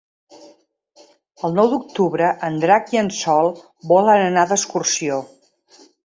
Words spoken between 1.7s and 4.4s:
d'octubre en Drac i en Sol volen